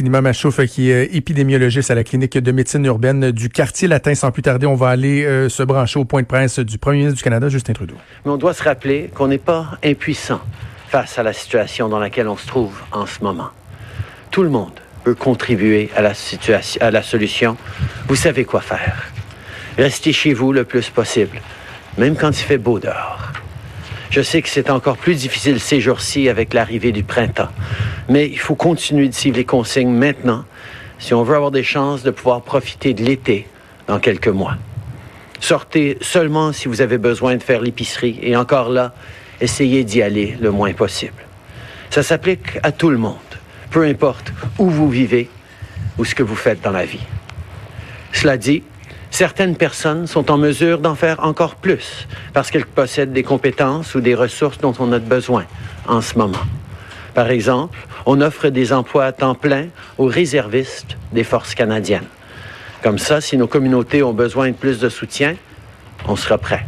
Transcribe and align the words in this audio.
Sinima 0.00 0.22
Machouf, 0.22 0.64
qui 0.64 0.90
est 0.90 1.14
épidémiologiste 1.14 1.90
à 1.90 1.94
la 1.94 2.04
clinique 2.04 2.38
de 2.38 2.52
médecine 2.52 2.86
urbaine 2.86 3.32
du 3.32 3.50
quartier 3.50 3.86
latin. 3.86 4.14
Sans 4.14 4.30
plus 4.30 4.40
tarder, 4.40 4.64
on 4.64 4.74
va 4.74 4.88
aller 4.88 5.46
se 5.50 5.62
brancher 5.62 5.98
au 5.98 6.06
point 6.06 6.22
de 6.22 6.26
presse 6.26 6.58
du 6.58 6.78
premier 6.78 7.00
ministre 7.00 7.18
du 7.18 7.22
Canada, 7.22 7.50
Justin 7.50 7.74
Trudeau. 7.74 7.96
Mais 8.24 8.30
on 8.30 8.38
doit 8.38 8.54
se 8.54 8.62
rappeler 8.62 9.10
qu'on 9.14 9.28
n'est 9.28 9.36
pas 9.36 9.78
impuissant 9.84 10.40
face 10.88 11.18
à 11.18 11.22
la 11.22 11.34
situation 11.34 11.90
dans 11.90 11.98
laquelle 11.98 12.28
on 12.28 12.38
se 12.38 12.46
trouve 12.46 12.80
en 12.92 13.04
ce 13.04 13.22
moment. 13.22 13.50
Tout 14.30 14.42
le 14.42 14.48
monde 14.48 14.72
peut 15.04 15.14
contribuer 15.14 15.90
à 15.94 16.00
la, 16.00 16.14
situation, 16.14 16.80
à 16.80 16.90
la 16.90 17.02
solution. 17.02 17.58
Vous 18.08 18.16
savez 18.16 18.46
quoi 18.46 18.62
faire. 18.62 19.12
Restez 19.76 20.14
chez 20.14 20.32
vous 20.32 20.54
le 20.54 20.64
plus 20.64 20.88
possible, 20.88 21.42
même 21.98 22.16
quand 22.16 22.30
il 22.30 22.42
fait 22.42 22.56
beau 22.56 22.78
dehors. 22.78 23.32
Je 24.10 24.22
sais 24.22 24.42
que 24.42 24.48
c'est 24.48 24.70
encore 24.70 24.96
plus 24.96 25.14
difficile 25.14 25.60
ces 25.60 25.80
jours-ci 25.80 26.28
avec 26.28 26.52
l'arrivée 26.52 26.90
du 26.90 27.04
printemps, 27.04 27.50
mais 28.08 28.26
il 28.26 28.40
faut 28.40 28.56
continuer 28.56 29.08
de 29.08 29.14
suivre 29.14 29.36
les 29.36 29.44
consignes 29.44 29.92
maintenant 29.92 30.44
si 30.98 31.14
on 31.14 31.22
veut 31.22 31.36
avoir 31.36 31.52
des 31.52 31.62
chances 31.62 32.02
de 32.02 32.10
pouvoir 32.10 32.42
profiter 32.42 32.92
de 32.92 33.04
l'été 33.04 33.46
dans 33.86 34.00
quelques 34.00 34.28
mois. 34.28 34.56
Sortez 35.38 35.96
seulement 36.00 36.52
si 36.52 36.66
vous 36.66 36.80
avez 36.80 36.98
besoin 36.98 37.36
de 37.36 37.42
faire 37.42 37.60
l'épicerie 37.60 38.18
et 38.20 38.36
encore 38.36 38.68
là, 38.68 38.92
essayez 39.40 39.84
d'y 39.84 40.02
aller 40.02 40.36
le 40.40 40.50
moins 40.50 40.72
possible. 40.72 41.22
Ça 41.88 42.02
s'applique 42.02 42.58
à 42.64 42.72
tout 42.72 42.90
le 42.90 42.98
monde, 42.98 43.14
peu 43.70 43.84
importe 43.84 44.32
où 44.58 44.68
vous 44.68 44.90
vivez 44.90 45.30
ou 45.98 46.04
ce 46.04 46.16
que 46.16 46.24
vous 46.24 46.36
faites 46.36 46.60
dans 46.62 46.72
la 46.72 46.84
vie. 46.84 47.06
Cela 48.12 48.36
dit, 48.36 48.64
certaines 49.10 49.56
personnes 49.56 50.06
sont 50.06 50.30
en 50.30 50.38
mesure 50.38 50.78
d'en 50.78 50.94
faire 50.94 51.20
encore 51.24 51.56
plus 51.56 52.06
parce 52.32 52.50
qu'elles 52.50 52.66
possèdent 52.66 53.12
des 53.12 53.22
compétences 53.22 53.94
ou 53.94 54.00
des 54.00 54.14
ressources 54.14 54.58
dont 54.58 54.74
on 54.78 54.92
a 54.92 54.98
besoin 54.98 55.44
en 55.86 56.00
ce 56.00 56.16
moment. 56.16 56.38
Par 57.14 57.30
exemple, 57.30 57.78
on 58.06 58.20
offre 58.20 58.48
des 58.48 58.72
emplois 58.72 59.04
à 59.04 59.12
temps 59.12 59.34
plein 59.34 59.66
aux 59.98 60.06
réservistes 60.06 60.96
des 61.12 61.24
forces 61.24 61.54
canadiennes. 61.54 62.06
Comme 62.82 62.98
ça, 62.98 63.20
si 63.20 63.36
nos 63.36 63.46
communautés 63.46 64.02
ont 64.02 64.14
besoin 64.14 64.48
de 64.48 64.54
plus 64.54 64.78
de 64.78 64.88
soutien, 64.88 65.34
on 66.06 66.16
sera 66.16 66.38
prêt. 66.38 66.64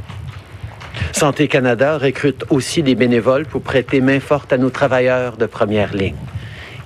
Santé 1.13 1.49
Canada 1.49 1.97
recrute 1.97 2.45
aussi 2.51 2.83
des 2.83 2.95
bénévoles 2.95 3.47
pour 3.47 3.63
prêter 3.63 4.01
main 4.01 4.21
forte 4.21 4.53
à 4.53 4.59
nos 4.59 4.71
travailleurs 4.71 5.37
de 5.37 5.47
première 5.47 5.95
ligne. 5.95 6.17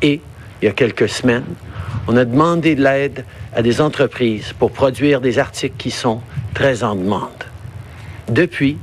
Et, 0.02 0.20
il 0.62 0.66
y 0.66 0.68
a 0.68 0.72
quelques 0.72 1.08
semaines, 1.08 1.44
on 2.08 2.16
a 2.16 2.24
demandé 2.24 2.74
de 2.74 2.82
l'aide 2.82 3.24
à 3.54 3.62
des 3.62 3.80
entreprises 3.80 4.52
pour 4.58 4.70
produire 4.70 5.20
des 5.20 5.38
articles 5.38 5.76
qui 5.76 5.90
sont 5.90 6.20
très 6.54 6.84
en 6.84 6.94
demande. 6.94 7.44
Depuis, 8.28 8.76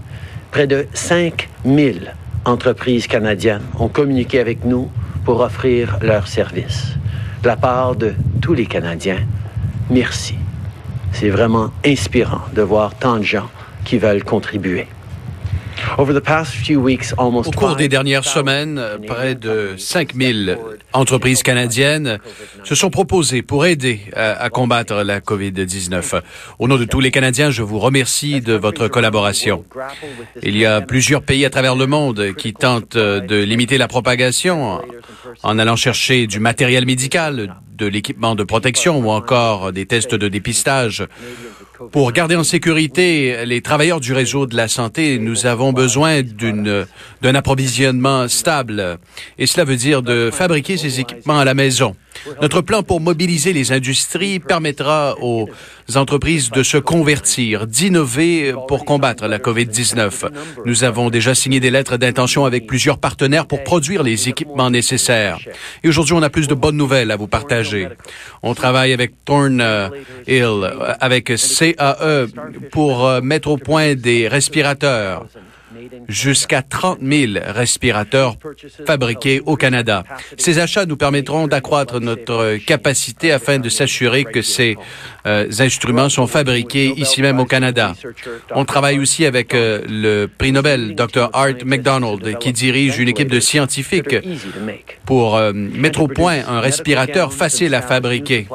près 0.52 0.68
de 0.68 0.88
5000 0.94 2.14
entreprises 2.46 3.08
canadiennes 3.08 3.64
ont 3.80 3.88
communiqué 3.88 4.40
avec 4.40 4.66
nous 4.66 4.90
pour 5.26 5.40
offrir 5.40 5.98
leurs 6.02 6.28
services. 6.28 6.94
De 7.42 7.48
la 7.48 7.56
part 7.56 7.96
de 7.96 8.14
tous 8.42 8.54
les 8.54 8.66
Canadiens, 8.66 9.20
merci. 9.90 10.36
C'est 11.12 11.30
vraiment 11.30 11.72
inspirant 11.86 12.42
de 12.54 12.62
voir 12.62 12.96
tant 12.96 13.18
de 13.18 13.24
gens 13.24 13.50
qui 13.84 13.98
veulent 13.98 14.24
contribuer. 14.24 14.88
Au 15.98 17.52
cours 17.52 17.76
des 17.76 17.88
dernières 17.88 18.26
semaines, 18.26 18.82
près 19.08 19.36
de 19.36 19.76
5000 19.78 20.58
entreprises 20.94 21.44
canadiennes 21.44 22.20
se 22.64 22.76
sont 22.76 22.90
proposées 22.90 23.42
pour 23.42 23.66
aider 23.66 24.02
à, 24.16 24.50
combattre 24.50 24.96
la 25.04 25.20
COVID-19. 25.20 26.22
Au 26.60 26.68
nom 26.68 26.78
de 26.78 26.86
tous 26.86 27.00
les 27.00 27.12
Canadiens, 27.12 27.52
je 27.52 27.62
vous 27.62 27.80
remercie 27.80 28.42
de 28.42 28.54
votre 28.54 28.88
collaboration. 28.88 29.64
Il 30.42 30.58
y 30.58 30.66
a 30.66 30.82
plusieurs 30.82 31.22
pays 31.22 31.46
à 31.46 31.50
travers 31.50 31.76
le 31.76 31.88
monde 31.88 32.34
qui 32.38 32.54
tentent 32.54 32.98
de 32.98 33.44
limiter 33.44 33.78
la 33.78 33.88
propagation 33.88 34.82
en 35.42 35.60
allant 35.60 35.76
chercher 35.76 36.28
du 36.28 36.40
matériel 36.40 36.86
médical, 36.86 37.56
de 37.76 37.86
l'équipement 37.86 38.36
de 38.36 38.44
protection 38.44 39.00
ou 39.00 39.10
encore 39.10 39.72
des 39.72 39.86
tests 39.86 40.16
de 40.16 40.28
dépistage. 40.28 41.08
Pour 41.92 42.12
garder 42.12 42.36
en 42.36 42.44
sécurité 42.44 43.46
les 43.46 43.62
travailleurs 43.62 44.00
du 44.00 44.14
réseau 44.14 44.46
de 44.46 44.56
la 44.56 44.68
santé, 44.68 45.18
nous 45.20 45.46
avons 45.46 45.73
besoin 45.74 46.22
d'une, 46.22 46.86
d'un 47.22 47.36
approvisionnement 47.36 48.28
stable. 48.28 48.98
Et 49.38 49.48
cela 49.48 49.66
veut 49.66 49.76
dire 49.76 50.02
de 50.02 50.30
fabriquer 50.32 50.78
ces 50.78 51.00
équipements 51.00 51.40
à 51.40 51.46
la 51.46 51.54
maison. 51.54 51.96
Notre 52.42 52.62
plan 52.62 52.84
pour 52.84 53.02
mobiliser 53.02 53.54
les 53.54 53.72
industries 53.72 54.40
permettra 54.40 55.16
aux 55.22 55.50
entreprises 55.96 56.50
de 56.50 56.64
se 56.64 56.78
convertir, 56.78 57.68
d'innover 57.68 58.54
pour 58.68 58.86
combattre 58.86 59.28
la 59.28 59.40
COVID-19. 59.40 60.30
Nous 60.66 60.84
avons 60.84 61.10
déjà 61.10 61.36
signé 61.36 61.60
des 61.60 61.72
lettres 61.72 61.98
d'intention 61.98 62.46
avec 62.46 62.68
plusieurs 62.68 62.98
partenaires 62.98 63.46
pour 63.46 63.64
produire 63.64 64.04
les 64.04 64.30
équipements 64.30 64.70
nécessaires. 64.70 65.40
Et 65.84 65.90
aujourd'hui, 65.90 66.14
on 66.14 66.24
a 66.24 66.30
plus 66.30 66.48
de 66.48 66.56
bonnes 66.56 66.78
nouvelles 66.78 67.12
à 67.12 67.16
vous 67.16 67.28
partager. 67.28 67.88
On 68.42 68.54
travaille 68.54 68.94
avec 68.94 69.26
Thornhill, 69.26 70.72
avec 71.00 71.34
CAE 71.36 72.28
pour 72.72 73.08
euh, 73.08 73.22
mettre 73.22 73.50
au 73.50 73.58
point 73.58 73.96
des 73.96 74.28
respirateurs 74.28 75.26
jusqu'à 76.08 76.62
30 76.62 77.00
000 77.02 77.34
respirateurs 77.46 78.36
fabriqués 78.86 79.42
au 79.46 79.56
Canada. 79.56 80.04
Ces 80.38 80.60
achats 80.60 80.86
nous 80.86 80.98
permettront 80.98 81.48
d'accroître 81.48 82.00
notre 82.04 82.58
capacité 82.66 83.32
afin 83.32 83.60
de 83.60 83.70
s'assurer 83.70 84.24
que 84.24 84.42
ces 84.42 84.78
euh, 85.26 85.50
instruments 85.60 86.10
sont 86.10 86.28
fabriqués 86.28 86.94
ici 86.98 87.22
même 87.22 87.40
au 87.40 87.46
Canada. 87.46 87.94
On 88.52 88.66
travaille 88.66 89.00
aussi 89.00 89.26
avec 89.26 89.54
euh, 89.54 89.82
le 89.88 90.28
prix 90.28 90.52
Nobel, 90.52 90.96
Dr. 90.96 91.30
Art 91.34 91.66
McDonald, 91.66 92.38
qui 92.40 92.52
dirige 92.52 93.00
une 93.00 93.10
équipe 93.10 93.32
de 93.32 93.40
scientifiques 93.40 94.18
pour 95.06 95.38
euh, 95.38 95.54
mettre 95.54 96.02
au 96.02 96.08
point 96.08 96.40
un 96.48 96.60
respirateur 96.60 97.34
facile 97.34 97.74
à 97.74 97.82
fabriquer. 97.82 98.48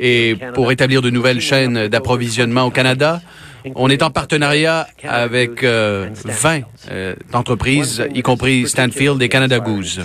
Et 0.00 0.36
pour 0.54 0.70
établir 0.72 1.02
de 1.02 1.10
nouvelles 1.10 1.40
chaînes 1.40 1.88
d'approvisionnement 1.88 2.64
au 2.64 2.70
Canada, 2.70 3.20
on 3.74 3.88
est 3.88 4.02
en 4.02 4.10
partenariat 4.10 4.86
avec 5.02 5.62
20 5.62 5.66
euh, 5.66 6.10
euh, 6.90 7.14
entreprises, 7.32 8.04
y 8.14 8.22
compris 8.22 8.68
Stanfield 8.68 9.20
et 9.22 9.28
Canada 9.28 9.58
Goose. 9.58 10.00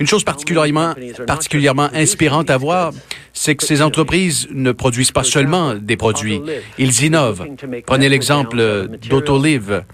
Une 0.00 0.06
chose 0.06 0.24
particulièrement, 0.24 0.94
particulièrement 1.26 1.88
inspirante 1.94 2.50
à 2.50 2.56
voir, 2.56 2.92
c'est 3.32 3.54
que 3.54 3.64
ces 3.64 3.82
entreprises 3.82 4.48
ne 4.50 4.72
produisent 4.72 5.12
pas 5.12 5.24
seulement 5.24 5.74
des 5.74 5.96
produits, 5.96 6.40
ils 6.78 7.04
innovent. 7.04 7.46
Prenez 7.86 8.08
l'exemple 8.08 8.88
d'Autolive. 9.08 9.84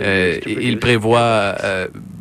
Euh, 0.00 0.38
ils 0.46 0.78
prévoient 0.78 1.56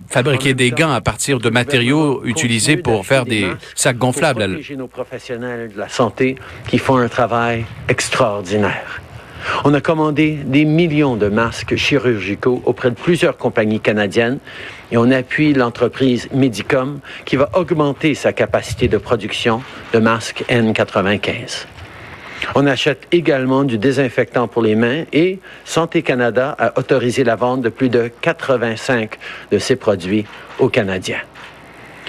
fabriquer 0.07 0.53
des 0.53 0.71
gants 0.71 0.91
à 0.91 1.01
partir 1.01 1.39
de 1.39 1.49
matériaux 1.49 2.23
utilisés 2.25 2.77
pour 2.77 3.05
faire 3.05 3.25
des 3.25 3.49
sacs 3.75 3.97
gonflables. 3.97 4.59
nos 4.77 4.87
professionnels 4.87 5.73
de 5.73 5.79
la 5.79 5.89
santé 5.89 6.35
qui 6.67 6.77
font 6.77 6.97
un 6.97 7.09
travail 7.09 7.65
extraordinaire. 7.87 9.01
On 9.63 9.73
a 9.73 9.81
commandé 9.81 10.39
des 10.43 10.65
millions 10.65 11.15
de 11.15 11.27
masques 11.27 11.75
chirurgicaux 11.75 12.61
auprès 12.65 12.89
de 12.89 12.95
plusieurs 12.95 13.37
compagnies 13.37 13.79
canadiennes 13.79 14.39
et 14.91 14.97
on 14.97 15.09
appuie 15.11 15.53
l'entreprise 15.53 16.27
Medicom 16.33 16.99
qui 17.25 17.35
va 17.35 17.49
augmenter 17.53 18.15
sa 18.15 18.33
capacité 18.33 18.87
de 18.87 18.97
production 18.97 19.61
de 19.93 19.99
masques 19.99 20.43
N95. 20.49 21.65
On 22.53 22.67
achète 22.67 23.07
également 23.11 23.63
du 23.63 23.77
désinfectant 23.77 24.47
pour 24.47 24.61
les 24.61 24.75
mains 24.75 25.05
et 25.13 25.39
Santé 25.63 26.01
Canada 26.01 26.55
a 26.59 26.77
autorisé 26.77 27.23
la 27.23 27.35
vente 27.35 27.61
de 27.61 27.69
plus 27.69 27.89
de 27.89 28.11
85 28.21 29.17
de 29.51 29.57
ces 29.57 29.75
produits 29.75 30.25
aux 30.59 30.69
Canadiens. 30.69 31.21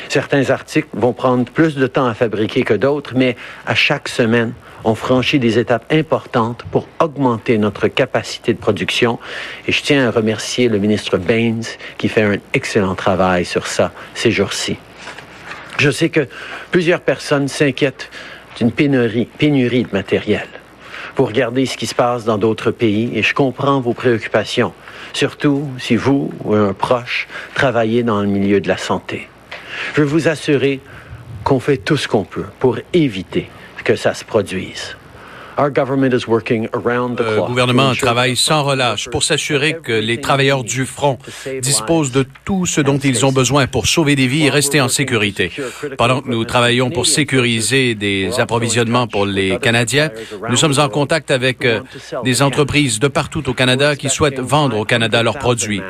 Certains 0.08 0.50
articles 0.50 0.88
vont 0.92 1.12
prendre 1.12 1.44
plus 1.44 1.76
de 1.76 1.86
temps 1.86 2.06
à 2.06 2.14
fabriquer 2.14 2.62
que 2.62 2.74
d'autres, 2.74 3.12
mais 3.14 3.36
à 3.66 3.74
chaque 3.74 4.08
semaine, 4.08 4.52
on 4.84 4.94
franchit 4.94 5.38
des 5.38 5.58
étapes 5.58 5.92
importantes 5.92 6.64
pour 6.70 6.86
augmenter 7.00 7.58
notre 7.58 7.88
capacité 7.88 8.52
de 8.52 8.58
production. 8.58 9.18
Et 9.66 9.72
je 9.72 9.82
tiens 9.82 10.06
à 10.06 10.10
remercier 10.10 10.68
le 10.68 10.78
ministre 10.78 11.18
Baines 11.18 11.64
qui 11.98 12.08
fait 12.08 12.22
un 12.22 12.36
excellent 12.54 12.94
travail 12.94 13.44
sur 13.44 13.66
ça 13.66 13.92
ces 14.14 14.30
jours-ci. 14.30 14.76
Je 15.78 15.90
sais 15.90 16.08
que 16.08 16.28
plusieurs 16.70 17.00
personnes 17.00 17.48
s'inquiètent 17.48 18.10
d'une 18.58 18.72
pénurie, 18.72 19.26
pénurie 19.26 19.82
de 19.82 19.92
matériel. 19.92 20.46
Pour 21.14 21.28
regarder 21.28 21.66
ce 21.66 21.76
qui 21.76 21.86
se 21.86 21.94
passe 21.94 22.24
dans 22.24 22.38
d'autres 22.38 22.70
pays 22.70 23.10
et 23.14 23.22
je 23.22 23.34
comprends 23.34 23.80
vos 23.80 23.92
préoccupations, 23.92 24.72
surtout 25.12 25.68
si 25.78 25.96
vous 25.96 26.32
ou 26.44 26.54
un 26.54 26.72
proche 26.72 27.26
travaillez 27.54 28.02
dans 28.02 28.20
le 28.20 28.28
milieu 28.28 28.60
de 28.60 28.68
la 28.68 28.76
santé. 28.76 29.28
Je 29.94 30.02
veux 30.02 30.06
vous 30.06 30.28
assurer 30.28 30.80
qu'on 31.44 31.60
fait 31.60 31.76
tout 31.76 31.96
ce 31.96 32.08
qu'on 32.08 32.24
peut 32.24 32.46
pour 32.58 32.78
éviter 32.92 33.48
que 33.84 33.94
ça 33.94 34.14
se 34.14 34.24
produise. 34.24 34.96
Le 37.18 37.46
gouvernement 37.46 37.94
travaille 37.94 38.36
sans 38.36 38.62
relâche 38.62 39.08
pour 39.08 39.22
s'assurer 39.22 39.78
que 39.82 39.92
les 39.92 40.20
travailleurs 40.20 40.64
du 40.64 40.84
front 40.84 41.18
disposent 41.62 42.12
de 42.12 42.26
tout 42.44 42.66
ce 42.66 42.82
dont 42.82 42.98
ils 42.98 43.24
ont 43.24 43.32
besoin 43.32 43.66
pour 43.66 43.86
sauver 43.86 44.16
des 44.16 44.26
vies 44.26 44.46
et 44.46 44.50
rester 44.50 44.82
en 44.82 44.88
sécurité. 44.88 45.50
Pendant 45.96 46.20
que 46.20 46.28
nous 46.28 46.44
travaillons 46.44 46.90
pour 46.90 47.06
sécuriser 47.06 47.94
des 47.94 48.38
approvisionnements 48.38 49.06
pour 49.06 49.24
les 49.24 49.58
Canadiens, 49.58 50.10
nous 50.50 50.56
sommes 50.56 50.78
en 50.78 50.90
contact 50.90 51.30
avec 51.30 51.64
euh, 51.64 51.80
des 52.22 52.42
entreprises 52.42 52.98
de 52.98 53.08
partout 53.08 53.48
au 53.48 53.54
Canada 53.54 53.96
qui 53.96 54.10
souhaitent 54.10 54.40
vendre 54.40 54.78
au 54.78 54.84
Canada 54.84 55.22
leurs 55.22 55.38
produits. 55.38 55.80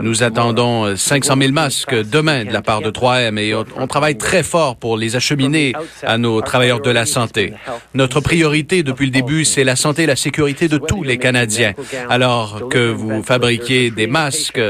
Nous 0.00 0.22
attendons 0.22 0.94
500 0.96 1.34
000 1.40 1.52
masques 1.52 1.94
demain 2.08 2.44
de 2.44 2.52
la 2.52 2.62
part 2.62 2.82
de 2.82 2.90
3M 2.90 3.36
et 3.38 3.54
on 3.54 3.86
travaille 3.88 4.16
très 4.16 4.44
fort 4.44 4.76
pour 4.76 4.96
les 4.96 5.16
acheminer 5.16 5.72
à 6.02 6.18
nos 6.18 6.40
travailleurs 6.40 6.80
de 6.80 6.90
la 6.90 7.06
santé. 7.06 7.52
Notre 7.94 8.20
priorité 8.20 8.59
depuis 8.62 9.06
le 9.06 9.12
début, 9.12 9.44
c'est 9.44 9.64
la 9.64 9.76
santé 9.76 10.04
et 10.04 10.06
la 10.06 10.16
sécurité 10.16 10.68
de 10.68 10.78
tous 10.78 11.02
les 11.02 11.18
Canadiens. 11.18 11.72
Alors 12.08 12.68
que 12.68 12.90
vous 12.90 13.22
fabriquiez 13.22 13.90
des 13.90 14.06
masques 14.06 14.60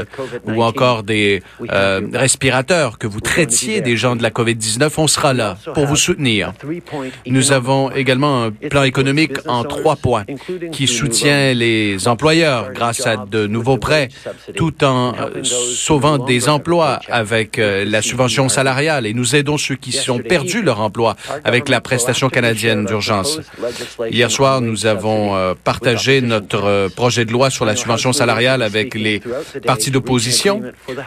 ou 0.45 0.63
encore 0.63 1.03
des 1.03 1.41
euh, 1.69 2.01
respirateurs, 2.13 2.97
que 2.97 3.07
vous 3.07 3.21
traitiez 3.21 3.81
des 3.81 3.97
gens 3.97 4.15
de 4.15 4.23
la 4.23 4.29
COVID-19, 4.29 4.91
on 4.97 5.07
sera 5.07 5.33
là 5.33 5.57
pour 5.73 5.85
vous 5.85 5.95
soutenir. 5.95 6.53
Nous 7.25 7.51
avons 7.51 7.91
également 7.91 8.43
un 8.45 8.51
plan 8.51 8.83
économique 8.83 9.37
en 9.47 9.63
trois 9.63 9.95
points 9.95 10.25
qui 10.71 10.87
soutient 10.87 11.53
les 11.53 12.07
employeurs 12.07 12.71
grâce 12.73 13.05
à 13.05 13.17
de 13.17 13.47
nouveaux 13.47 13.77
prêts 13.77 14.09
tout 14.55 14.83
en 14.83 15.13
euh, 15.13 15.43
sauvant 15.43 16.17
des 16.17 16.49
emplois 16.49 16.99
avec 17.09 17.59
euh, 17.59 17.85
la 17.85 18.01
subvention 18.01 18.49
salariale 18.49 19.05
et 19.05 19.13
nous 19.13 19.35
aidons 19.35 19.57
ceux 19.57 19.75
qui 19.75 19.97
ont 20.09 20.19
perdu 20.19 20.61
leur 20.61 20.79
emploi 20.81 21.15
avec 21.43 21.69
la 21.69 21.81
prestation 21.81 22.29
canadienne 22.29 22.85
d'urgence. 22.85 23.39
Hier 24.09 24.31
soir, 24.31 24.61
nous 24.61 24.85
avons 24.85 25.35
euh, 25.35 25.53
partagé 25.63 26.21
notre 26.21 26.89
projet 26.95 27.25
de 27.25 27.31
loi 27.31 27.49
sur 27.49 27.65
la 27.65 27.75
subvention 27.75 28.13
salariale 28.13 28.61
avec 28.61 28.95
les 28.95 29.21
partis 29.65 29.91
d'opposition. 29.91 30.61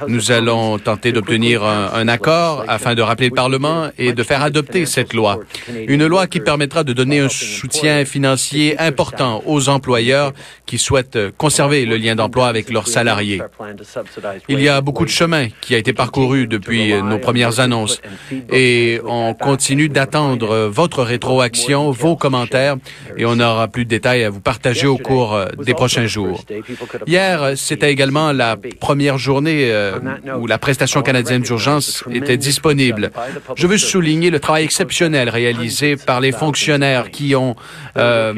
Nous 0.09 0.33
allons 0.33 0.79
tenter 0.79 1.13
d'obtenir 1.13 1.65
un, 1.65 1.91
un 1.93 2.09
accord 2.09 2.65
afin 2.69 2.95
de 2.95 3.03
rappeler 3.03 3.29
le 3.29 3.35
Parlement 3.35 3.91
et 3.99 4.13
de 4.13 4.23
faire 4.23 4.43
adopter 4.43 4.87
cette 4.87 5.13
loi. 5.13 5.41
Une 5.87 6.07
loi 6.07 6.27
qui 6.27 6.41
permettra 6.41 6.85
de 6.85 6.93
donner 6.93 7.21
un 7.21 7.29
soutien 7.29 8.05
financier 8.05 8.79
important 8.79 9.43
aux 9.47 9.69
employeurs 9.69 10.33
qui 10.67 10.79
souhaitent 10.79 11.19
conserver 11.37 11.85
le 11.87 11.97
lien 11.97 12.15
d'emploi 12.15 12.49
avec 12.49 12.71
leurs 12.71 12.89
salariés. 12.89 13.43
Il 14.49 14.61
y 14.61 14.69
a 14.69 14.81
beaucoup 14.81 15.05
de 15.05 15.11
chemin 15.11 15.49
qui 15.61 15.75
a 15.75 15.79
été 15.79 15.93
parcouru 15.93 16.47
depuis 16.47 16.93
nos 17.03 17.19
premières 17.19 17.61
annonces 17.61 18.01
et 18.51 19.01
on 19.07 19.35
continue 19.35 19.89
d'attendre 19.89 20.69
votre 20.69 21.03
rétroaction, 21.03 21.91
vos 21.91 22.17
commentaires 22.17 22.64
et 23.17 23.25
on 23.25 23.39
aura 23.41 23.69
plus 23.69 23.85
de 23.85 23.91
détails 23.91 24.25
à 24.25 24.31
vous 24.31 24.41
partager 24.41 24.87
au 24.87 24.99
cours 24.99 25.35
euh, 25.35 25.47
des 25.65 25.75
prochains 25.75 26.07
jours. 26.07 26.45
Hier, 27.07 27.53
c'était 27.57 27.91
également 27.91 28.33
la 28.33 28.57
première 28.81 29.19
journée 29.19 29.71
euh, 29.71 29.99
où 30.39 30.47
la 30.47 30.59
prestation 30.59 31.03
canadienne 31.03 31.43
d'urgence 31.43 32.05
était 32.13 32.37
disponible. 32.37 33.11
Je 33.57 33.67
veux 33.67 33.79
souligner 33.79 34.31
le 34.31 34.41
travail 34.41 34.65
exceptionnel 34.65 35.29
réalisé 35.29 35.97
par 35.97 36.21
les 36.21 36.33
fonctionnaires 36.33 37.11
qui 37.11 37.35
ont 37.35 37.57
euh, 37.97 38.33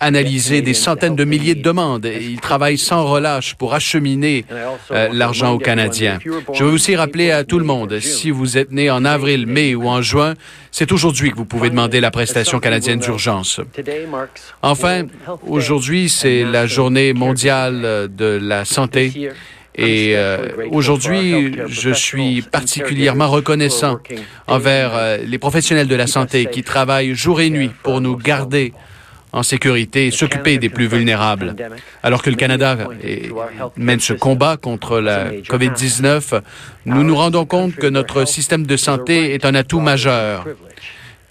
analysé 0.00 0.62
des 0.62 0.74
centaines 0.74 1.16
de 1.16 1.24
milliers 1.24 1.54
de 1.54 1.62
demandes. 1.62 2.06
Ils 2.06 2.40
travaillent 2.40 2.78
sans 2.78 3.04
relâche 3.04 3.54
pour 3.54 3.74
acheminer 3.74 4.44
euh, 4.90 5.08
l'argent 5.12 5.52
aux 5.52 5.58
Canadiens. 5.58 6.18
Je 6.52 6.64
veux 6.64 6.72
aussi 6.72 6.96
rappeler 6.96 7.30
à 7.30 7.44
tout 7.44 7.58
le 7.58 7.64
monde, 7.64 7.98
si 8.00 8.30
vous 8.30 8.58
êtes 8.58 8.72
né 8.72 8.90
en 8.90 9.04
avril, 9.04 9.46
mai 9.46 9.74
ou 9.74 9.88
en 9.88 10.02
juin, 10.02 10.34
c'est 10.78 10.92
aujourd'hui 10.92 11.30
que 11.30 11.36
vous 11.36 11.46
pouvez 11.46 11.70
demander 11.70 12.00
la 12.00 12.10
prestation 12.10 12.60
canadienne 12.60 12.98
d'urgence. 12.98 13.62
Enfin, 14.60 15.04
aujourd'hui, 15.46 16.10
c'est 16.10 16.44
la 16.44 16.66
journée 16.66 17.14
mondiale 17.14 18.10
de 18.14 18.38
la 18.42 18.66
santé. 18.66 19.30
Et 19.74 20.12
euh, 20.16 20.48
aujourd'hui, 20.70 21.56
je 21.66 21.90
suis 21.90 22.42
particulièrement 22.42 23.28
reconnaissant 23.28 24.00
envers 24.48 24.94
euh, 24.94 25.16
les 25.16 25.38
professionnels 25.38 25.88
de 25.88 25.96
la 25.96 26.06
santé 26.06 26.44
qui 26.44 26.62
travaillent 26.62 27.14
jour 27.14 27.40
et 27.40 27.48
nuit 27.48 27.70
pour 27.82 28.02
nous 28.02 28.16
garder 28.18 28.74
en 29.32 29.42
sécurité 29.42 30.06
et 30.06 30.10
s'occuper 30.10 30.58
des 30.58 30.68
plus 30.68 30.86
vulnérables. 30.86 31.54
Alors 32.02 32.22
que 32.22 32.30
le 32.30 32.36
Canada 32.36 32.76
mène 33.76 34.00
ce 34.00 34.12
combat 34.12 34.56
contre 34.56 35.00
la 35.00 35.30
COVID-19, 35.30 36.40
nous 36.86 37.02
nous 37.02 37.16
rendons 37.16 37.46
compte 37.46 37.74
que 37.76 37.86
notre 37.86 38.24
système 38.26 38.66
de 38.66 38.76
santé 38.76 39.34
est 39.34 39.44
un 39.44 39.54
atout 39.54 39.80
majeur. 39.80 40.46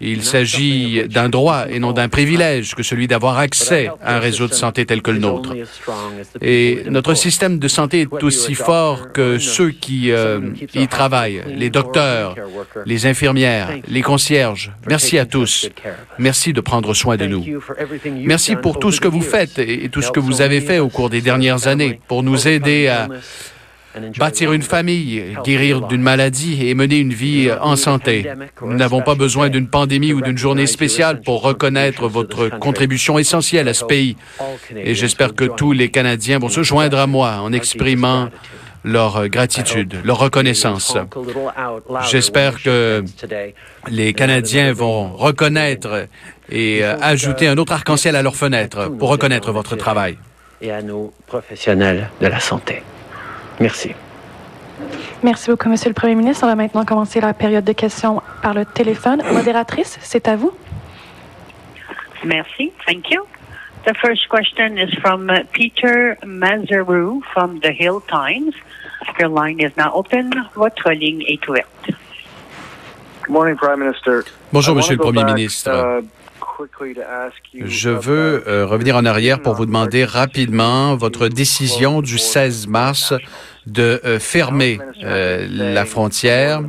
Il 0.01 0.23
s'agit 0.23 1.07
d'un 1.07 1.29
droit 1.29 1.65
et 1.69 1.79
non 1.79 1.93
d'un 1.93 2.09
privilège 2.09 2.75
que 2.75 2.83
celui 2.83 3.07
d'avoir 3.07 3.37
accès 3.37 3.89
à 4.03 4.17
un 4.17 4.19
réseau 4.19 4.47
de 4.47 4.53
santé 4.53 4.85
tel 4.85 5.01
que 5.01 5.11
le 5.11 5.19
nôtre. 5.19 5.55
Et 6.41 6.83
notre 6.89 7.13
système 7.13 7.59
de 7.59 7.67
santé 7.67 8.01
est 8.01 8.23
aussi 8.23 8.55
fort 8.55 9.11
que 9.13 9.39
ceux 9.39 9.71
qui 9.71 10.11
euh, 10.11 10.39
y 10.73 10.87
travaillent, 10.87 11.43
les 11.47 11.69
docteurs, 11.69 12.35
les 12.85 13.05
infirmières, 13.05 13.69
les 13.87 14.01
concierges. 14.01 14.71
Merci 14.87 15.17
à 15.17 15.25
tous. 15.25 15.69
Merci 16.19 16.51
de 16.51 16.61
prendre 16.61 16.93
soin 16.93 17.15
de 17.15 17.25
nous. 17.25 17.45
Merci 18.25 18.55
pour 18.55 18.79
tout 18.79 18.91
ce 18.91 18.99
que 18.99 19.07
vous 19.07 19.21
faites 19.21 19.59
et 19.59 19.89
tout 19.89 20.01
ce 20.01 20.11
que 20.11 20.19
vous 20.19 20.41
avez 20.41 20.59
fait 20.59 20.79
au 20.79 20.89
cours 20.89 21.09
des 21.09 21.21
dernières 21.21 21.67
années 21.67 21.99
pour 22.07 22.21
nous 22.21 22.47
aider 22.47 22.87
à 22.87 23.07
bâtir 24.17 24.53
une 24.53 24.61
famille, 24.61 25.35
guérir 25.43 25.81
d'une 25.81 26.01
maladie 26.01 26.67
et 26.67 26.73
mener 26.75 26.97
une 26.97 27.13
vie 27.13 27.49
en 27.61 27.75
santé. 27.75 28.29
Nous 28.61 28.75
n'avons 28.75 29.01
pas 29.01 29.15
besoin 29.15 29.49
d'une 29.49 29.67
pandémie 29.67 30.13
ou 30.13 30.21
d'une 30.21 30.37
journée 30.37 30.67
spéciale 30.67 31.21
pour 31.21 31.41
reconnaître 31.41 32.07
votre 32.07 32.49
contribution 32.59 33.17
essentielle 33.19 33.67
à 33.67 33.73
ce 33.73 33.85
pays. 33.85 34.17
Et 34.75 34.95
j'espère 34.95 35.35
que 35.35 35.45
tous 35.45 35.71
les 35.71 35.89
Canadiens 35.89 36.39
vont 36.39 36.49
se 36.49 36.63
joindre 36.63 36.97
à 36.97 37.07
moi 37.07 37.37
en 37.41 37.53
exprimant 37.53 38.29
leur 38.85 39.27
gratitude, 39.29 39.95
leur 40.03 40.19
reconnaissance. 40.19 40.95
J'espère 42.09 42.61
que 42.61 43.03
les 43.87 44.13
Canadiens 44.13 44.73
vont 44.73 45.07
reconnaître 45.09 46.07
et 46.49 46.83
euh, 46.83 46.95
ajouter 47.01 47.47
un 47.47 47.57
autre 47.57 47.73
arc-en-ciel 47.73 48.15
à 48.15 48.21
leurs 48.21 48.35
fenêtres 48.35 48.89
pour 48.89 49.09
reconnaître 49.09 49.51
votre 49.51 49.75
travail. 49.75 50.17
Et 50.61 50.71
à 50.71 50.83
nos 50.83 51.11
professionnels 51.25 52.09
de 52.21 52.27
la 52.27 52.39
santé. 52.39 52.83
Merci. 53.59 53.93
Merci 55.23 55.49
beaucoup, 55.49 55.69
Monsieur 55.69 55.89
le 55.89 55.93
Premier 55.93 56.15
ministre. 56.15 56.43
On 56.43 56.47
va 56.47 56.55
maintenant 56.55 56.85
commencer 56.85 57.21
la 57.21 57.33
période 57.33 57.63
de 57.63 57.73
questions 57.73 58.21
par 58.41 58.53
le 58.53 58.65
téléphone. 58.65 59.23
Modératrice, 59.31 59.97
c'est 60.01 60.27
à 60.27 60.35
vous. 60.35 60.51
Merci. 62.23 62.71
Thank 62.85 63.09
you. 63.11 63.25
The 63.85 63.93
first 64.01 64.27
question 64.29 64.77
is 64.77 64.93
from 64.99 65.31
Peter 65.53 66.17
Mazaru 66.25 67.21
from 67.33 67.59
the 67.59 67.71
Hill 67.71 68.01
Times. 68.07 68.53
Your 69.19 69.29
line 69.29 69.59
is 69.59 69.71
now 69.77 69.91
open. 69.93 70.31
Votre 70.55 70.91
ligne 70.91 71.23
est 71.27 71.47
ouverte. 71.47 71.91
Good 73.23 73.29
morning, 73.29 73.55
Prime 73.55 73.79
Minister. 73.79 74.23
Bonjour, 74.51 74.75
Monsieur 74.75 74.95
le 74.95 75.01
Premier 75.01 75.23
ministre. 75.23 75.71
Uh, 75.71 76.01
Je 77.53 77.89
veux 77.89 78.43
euh, 78.47 78.65
revenir 78.65 78.95
en 78.95 79.05
arrière 79.05 79.41
pour 79.41 79.55
vous 79.55 79.65
demander 79.65 80.05
rapidement 80.05 80.95
votre 80.95 81.27
décision 81.27 82.01
du 82.01 82.17
16 82.17 82.67
mars 82.67 83.13
de 83.65 83.99
euh, 84.05 84.19
fermer 84.19 84.79
euh, 85.03 85.47
la 85.49 85.85
frontière. 85.85 86.61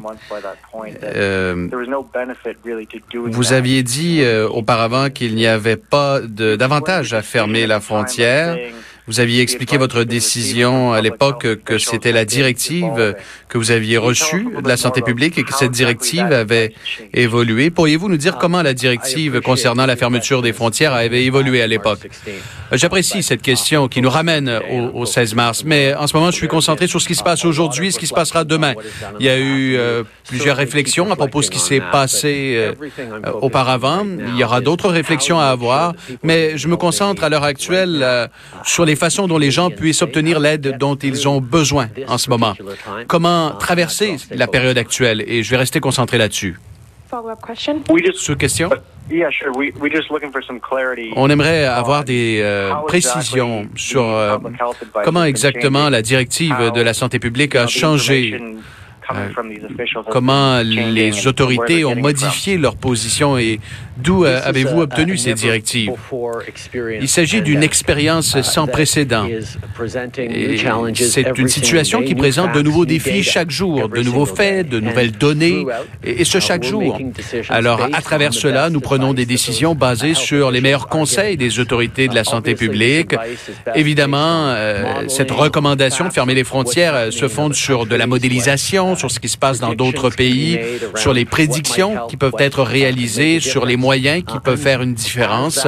Vous 3.12 3.52
aviez 3.52 3.82
dit 3.82 4.24
auparavant 4.50 5.10
qu'il 5.10 5.34
n'y 5.34 5.46
avait 5.46 5.76
pas 5.76 6.20
d'avantage 6.20 7.12
à 7.12 7.22
fermer 7.22 7.66
la 7.66 7.80
frontière. 7.80 8.56
Vous 9.06 9.20
aviez 9.20 9.40
expliqué 9.40 9.78
votre 9.78 10.02
décision 10.02 10.92
à 10.92 11.00
l'époque 11.00 11.46
que 11.64 11.78
c'était 11.78 12.12
la 12.12 12.24
directive 12.24 13.14
que 13.48 13.58
vous 13.58 13.70
aviez 13.70 13.98
reçue 13.98 14.48
de 14.62 14.68
la 14.68 14.76
santé 14.76 15.00
publique 15.00 15.38
et 15.38 15.44
que 15.44 15.54
cette 15.54 15.70
directive 15.70 16.32
avait 16.32 16.74
évolué. 17.14 17.70
Pourriez-vous 17.70 18.08
nous 18.08 18.16
dire 18.16 18.36
comment 18.36 18.62
la 18.62 18.74
directive 18.74 19.40
concernant 19.40 19.86
la 19.86 19.96
fermeture 19.96 20.42
des 20.42 20.52
frontières 20.52 20.92
avait 20.92 21.24
évolué 21.24 21.62
à 21.62 21.66
l'époque? 21.66 22.08
J'apprécie 22.72 23.22
cette 23.22 23.42
question 23.42 23.86
qui 23.88 24.02
nous 24.02 24.10
ramène 24.10 24.60
au, 24.94 25.06
16 25.06 25.34
mars, 25.34 25.62
mais 25.64 25.94
en 25.94 26.06
ce 26.06 26.16
moment, 26.16 26.30
je 26.30 26.36
suis 26.36 26.48
concentré 26.48 26.88
sur 26.88 27.00
ce 27.00 27.06
qui 27.06 27.14
se 27.14 27.22
passe 27.22 27.44
aujourd'hui, 27.44 27.92
ce 27.92 27.98
qui 27.98 28.08
se 28.08 28.14
passera 28.14 28.44
demain. 28.44 28.74
Il 29.20 29.26
y 29.26 29.28
a 29.28 29.38
eu 29.38 29.76
euh, 29.76 30.02
plusieurs 30.28 30.56
réflexions 30.56 31.10
à 31.12 31.16
propos 31.16 31.40
de 31.40 31.44
ce 31.44 31.50
qui 31.50 31.60
s'est 31.60 31.82
passé 31.92 32.54
euh, 32.56 32.72
auparavant. 33.40 34.04
Il 34.04 34.36
y 34.36 34.42
aura 34.42 34.60
d'autres 34.60 34.88
réflexions 34.88 35.38
à 35.38 35.46
avoir, 35.46 35.94
mais 36.22 36.58
je 36.58 36.66
me 36.66 36.76
concentre 36.76 37.22
à 37.22 37.28
l'heure 37.28 37.44
actuelle 37.44 38.00
euh, 38.02 38.26
sur 38.64 38.84
les 38.84 38.95
façons 38.96 39.26
dont 39.26 39.38
les 39.38 39.50
gens 39.50 39.70
puissent 39.70 40.02
obtenir 40.02 40.40
l'aide 40.40 40.76
dont 40.78 40.96
ils 40.96 41.28
ont 41.28 41.40
besoin 41.40 41.88
en 42.08 42.18
ce 42.18 42.30
moment. 42.30 42.54
Comment 43.06 43.52
traverser 43.52 44.16
la 44.30 44.46
période 44.46 44.78
actuelle? 44.78 45.22
Et 45.26 45.42
je 45.42 45.50
vais 45.50 45.56
rester 45.56 45.80
concentré 45.80 46.18
là-dessus. 46.18 46.58
Sous 48.14 48.36
question? 48.36 48.70
On 51.14 51.30
aimerait 51.30 51.64
avoir 51.64 52.04
des 52.04 52.40
euh, 52.42 52.72
précisions 52.88 53.68
sur 53.76 54.02
euh, 54.02 54.36
comment 55.04 55.24
exactement 55.24 55.88
la 55.88 56.02
directive 56.02 56.72
de 56.74 56.80
la 56.80 56.92
santé 56.92 57.20
publique 57.20 57.54
a 57.54 57.68
changé 57.68 58.40
comment 60.10 60.60
les 60.62 61.26
autorités 61.26 61.84
ont 61.84 61.96
modifié 61.96 62.58
leur 62.58 62.76
position 62.76 63.38
et 63.38 63.60
d'où 63.96 64.24
avez-vous 64.24 64.80
obtenu 64.80 65.16
ces 65.16 65.34
directives? 65.34 65.92
Il 67.00 67.08
s'agit 67.08 67.42
d'une 67.42 67.62
expérience 67.62 68.40
sans 68.42 68.66
précédent. 68.66 69.26
C'est 70.94 71.38
une 71.38 71.48
situation 71.48 72.02
qui 72.02 72.14
présente 72.14 72.52
de 72.52 72.62
nouveaux 72.62 72.86
défis 72.86 73.22
chaque 73.22 73.50
jour, 73.50 73.88
de 73.88 74.02
nouveaux 74.02 74.26
faits, 74.26 74.68
de 74.68 74.80
nouvelles 74.80 75.12
données, 75.12 75.66
et, 76.04 76.24
ce 76.24 76.40
chaque 76.40 76.64
jour. 76.64 76.98
Alors, 77.48 77.88
à 77.92 78.02
travers 78.02 78.34
cela, 78.34 78.70
nous 78.70 78.80
prenons 78.80 79.14
des 79.14 79.26
décisions 79.26 79.74
basées 79.74 80.14
sur 80.14 80.50
les 80.50 80.60
meilleurs 80.60 80.88
conseils 80.88 81.36
des 81.36 81.60
autorités 81.60 82.08
de 82.08 82.14
la 82.14 82.24
santé 82.24 82.54
publique. 82.54 83.14
Évidemment, 83.74 84.48
euh, 84.48 85.08
cette 85.08 85.30
recommandation 85.30 86.06
de 86.06 86.12
fermer 86.12 86.34
les 86.34 86.44
frontières 86.44 86.94
euh, 86.94 87.10
se 87.10 87.28
fonde 87.28 87.54
sur 87.54 87.86
de 87.86 87.96
la 87.96 88.06
modélisation, 88.06 88.96
sur 88.96 89.10
ce 89.10 89.20
qui 89.20 89.28
se 89.28 89.36
passe 89.36 89.60
dans 89.60 89.74
d'autres 89.74 90.10
pays, 90.10 90.58
sur 90.94 91.12
les 91.12 91.24
prédictions 91.24 92.06
qui 92.08 92.16
peuvent 92.16 92.32
être 92.38 92.62
réalisées, 92.62 93.40
sur 93.40 93.66
les 93.66 93.76
moyens 93.86 94.24
qui 94.24 94.38
peuvent 94.40 94.64
faire 94.70 94.82
une 94.82 94.94
différence. 94.94 95.66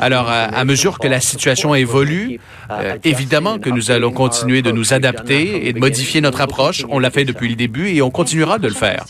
Alors, 0.00 0.28
à, 0.28 0.64
mesure 0.64 0.98
que 0.98 1.08
la 1.08 1.20
situation 1.20 1.74
évolue, 1.74 2.40
euh, 2.70 2.96
évidemment 3.04 3.58
que 3.58 3.70
nous 3.70 3.90
allons 3.90 4.12
continuer 4.12 4.62
de 4.62 4.72
nous 4.72 4.94
adapter 4.94 5.68
et 5.68 5.72
de 5.72 5.78
modifier 5.78 6.20
notre 6.20 6.40
approche. 6.40 6.84
On 6.88 6.98
l'a 6.98 7.10
fait 7.10 7.24
depuis 7.24 7.48
le 7.48 7.56
début 7.56 7.88
et 7.94 8.00
on 8.02 8.10
continuera 8.10 8.58
de 8.58 8.68
le 8.68 8.74
faire. 8.74 9.04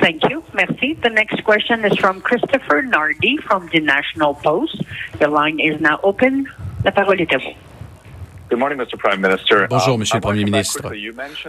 Thank. 0.00 0.28
Merci. 0.58 0.96
The 1.04 1.10
next 1.10 1.44
question 1.44 1.84
is 1.84 1.96
from 1.98 2.20
Christopher 2.20 2.82
Nardi 2.82 3.36
from 3.46 3.68
the 3.72 3.78
National 3.78 4.34
Post. 4.34 4.82
The 5.20 5.28
line 5.28 5.60
is 5.60 5.80
now 5.80 6.00
open. 6.02 6.48
La 6.84 6.90
parole 6.90 7.20
est 7.20 7.32
à 7.32 7.38
vous. 7.38 7.67
Bonjour, 8.50 9.94
um, 9.94 10.00
Monsieur 10.00 10.16
le 10.16 10.20
Premier 10.20 10.44
ministre. 10.44 10.92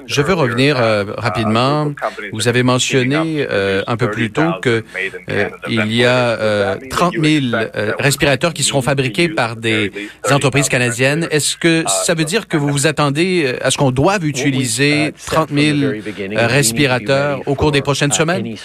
Je 0.06 0.22
veux 0.22 0.34
revenir 0.34 0.78
euh, 0.80 1.06
uh, 1.06 1.08
rapidement. 1.18 1.94
Vous 2.34 2.48
avez 2.48 2.64
mentionné 2.64 3.48
euh, 3.50 3.84
un 3.88 3.96
peu 3.96 4.10
plus 4.12 4.32
tôt 4.32 4.52
que 4.62 4.84
euh, 5.30 5.50
il 5.70 5.94
y 5.94 6.04
a 6.06 6.78
30 6.90 7.14
000 7.14 7.56
respirateurs 8.00 8.54
qui 8.54 8.64
seront 8.64 8.82
fabriqués 8.82 9.30
par 9.30 9.56
des 9.56 9.92
entreprises 10.30 10.70
canadiennes. 10.70 11.28
Est-ce 11.32 11.58
que 11.58 11.84
ça 11.88 12.14
veut 12.14 12.26
dire 12.26 12.48
que 12.48 12.58
vous 12.58 12.70
vous 12.70 12.88
attendez 12.88 13.56
à 13.62 13.72
ce 13.72 13.78
qu'on 13.78 13.92
doive 13.92 14.26
utiliser 14.26 15.14
30 15.26 15.50
000 15.52 15.94
respirateurs 16.36 17.42
au 17.46 17.56
cours 17.56 17.72
des 17.72 17.82
prochaines 17.82 18.12
semaines? 18.12 18.56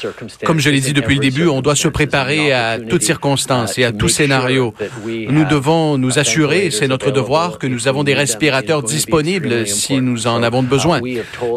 Comme 0.44 0.60
je 0.60 0.70
l'ai 0.70 0.80
dit 0.80 0.92
depuis 0.92 1.14
le 1.14 1.20
début, 1.20 1.46
on 1.46 1.60
doit 1.60 1.76
se 1.76 1.88
préparer 1.88 2.52
à 2.52 2.78
toutes 2.78 3.02
circonstances 3.02 3.78
et 3.78 3.84
à 3.84 3.92
tout 3.92 4.08
scénario. 4.08 4.74
Nous 5.06 5.44
devons 5.44 5.98
nous 5.98 6.18
assurer, 6.18 6.70
c'est 6.70 6.88
notre 6.88 7.10
devoir, 7.10 7.58
que 7.58 7.66
nous 7.66 7.88
avons 7.88 8.02
des 8.02 8.14
respirateurs 8.24 8.82
disponibles 8.82 9.66
si 9.66 9.94
nous 10.08 10.26
en 10.26 10.42
avons 10.48 10.62
besoin. 10.62 10.98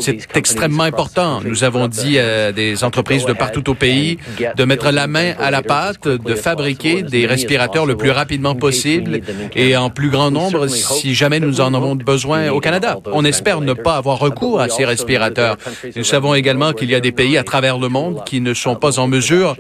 C'est 0.06 0.36
extrêmement 0.42 0.88
important. 0.94 1.32
Nous 1.52 1.64
avons 1.64 1.88
dit 1.88 2.16
à 2.20 2.52
des 2.52 2.84
entreprises 2.84 3.26
de 3.32 3.36
partout 3.44 3.66
au 3.70 3.76
pays 3.88 4.18
de 4.60 4.64
mettre 4.72 4.90
la 4.92 5.08
main 5.16 5.30
à 5.48 5.50
la 5.58 5.62
pâte, 5.74 6.08
de 6.30 6.36
fabriquer 6.48 6.96
des 7.16 7.26
respirateurs 7.36 7.86
le 7.92 7.96
plus 7.96 8.14
rapidement 8.22 8.56
possible 8.68 9.12
et 9.56 9.70
en 9.86 9.90
plus 9.98 10.10
grand 10.16 10.32
nombre 10.40 10.68
si 10.68 11.10
jamais 11.22 11.40
nous 11.48 11.62
en 11.62 11.72
avons 11.74 11.96
besoin 11.96 12.50
au 12.50 12.60
Canada. 12.68 12.92
On 13.20 13.24
espère 13.34 13.62
ne 13.62 13.74
pas 13.88 13.96
avoir 14.02 14.18
recours 14.20 14.60
à 14.60 14.68
ces 14.76 14.86
respirateurs. 14.94 15.56
Nous 15.96 16.04
savons 16.04 16.34
également 16.42 16.74
qu'il 16.74 16.90
y 16.90 16.96
a 16.96 17.00
des 17.00 17.16
pays 17.22 17.38
à 17.38 17.46
travers 17.52 17.78
le 17.86 17.90
monde 17.98 18.24
qui 18.26 18.42
ne 18.42 18.54
sont 18.54 18.76
pas 18.76 18.94
en 19.00 19.08
mesure 19.08 19.56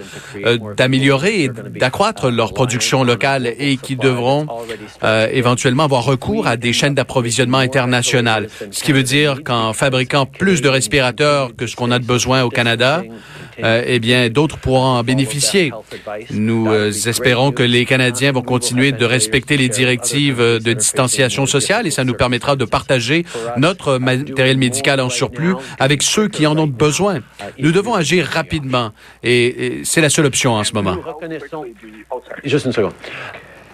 euh, 0.45 0.57
d'améliorer 0.75 1.33
et 1.43 1.49
d'accroître 1.83 2.29
leur 2.39 2.53
production 2.53 3.03
locale 3.03 3.43
et 3.67 3.77
qui 3.77 3.95
devront 3.95 4.47
euh, 5.03 5.27
éventuellement 5.31 5.85
avoir 5.89 6.03
recours 6.13 6.47
à 6.47 6.55
des 6.57 6.73
chaînes 6.73 6.96
d'approvisionnement 6.97 7.59
international. 7.59 8.47
Ce 8.71 8.83
qui 8.83 8.91
veut 8.91 9.03
dire 9.03 9.43
qu'en 9.43 9.71
fabriquant 9.73 10.25
plus 10.25 10.61
de 10.61 10.69
respirateurs 10.69 11.55
que 11.55 11.67
ce 11.67 11.75
qu'on 11.75 11.91
a 11.91 11.99
de 11.99 12.05
besoin 12.05 12.43
au 12.43 12.49
Canada, 12.49 13.03
euh, 13.63 13.83
eh 13.85 13.99
bien, 13.99 14.29
d'autres 14.29 14.57
pourront 14.57 14.97
en 14.99 15.03
bénéficier. 15.03 15.71
Nous 16.31 16.67
euh, 16.67 16.91
espérons 16.91 17.51
que 17.51 17.63
les 17.63 17.85
Canadiens 17.85 18.31
vont 18.31 18.41
continuer 18.41 18.91
de 18.91 19.05
respecter 19.05 19.57
les 19.57 19.69
directives 19.69 20.39
de 20.39 20.73
distanciation 20.73 21.45
sociale 21.45 21.87
et 21.87 21.91
ça 21.91 22.03
nous 22.03 22.13
permettra 22.13 22.55
de 22.55 22.65
partager 22.65 23.25
notre 23.57 23.97
matériel 23.97 24.57
médical 24.57 24.99
en 24.99 25.09
surplus 25.09 25.55
avec 25.79 26.01
ceux 26.01 26.27
qui 26.27 26.45
en 26.45 26.57
ont 26.57 26.67
besoin. 26.67 27.19
Nous 27.59 27.71
devons 27.71 27.93
agir 27.93 28.25
rapidement 28.25 28.91
et, 29.23 29.81
c'est 29.83 30.01
la 30.01 30.09
seule 30.09 30.25
option 30.25 30.53
en 30.53 30.63
ce 30.63 30.73
moment. 30.73 30.97
Juste 32.43 32.65
une 32.65 32.73
seconde 32.73 32.93